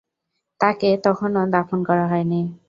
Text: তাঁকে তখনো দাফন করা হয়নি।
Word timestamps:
তাঁকে 0.61 0.89
তখনো 1.03 1.39
দাফন 1.53 1.79
করা 1.83 2.05
হয়নি। 2.07 2.41